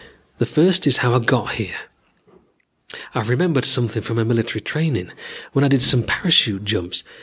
The 0.39 0.47
first 0.47 0.87
is 0.87 0.97
how 1.05 1.13
I 1.13 1.19
got 1.19 1.51
here. 1.51 1.75
I've 3.13 3.29
remembered 3.29 3.65
something 3.65 4.01
from 4.01 4.17
my 4.17 4.23
military 4.23 4.61
training, 4.61 5.11
when 5.53 5.63
I 5.63 5.67
did 5.67 5.83
some 5.83 6.01
parachute 6.01 6.65
jumps. 6.65 7.03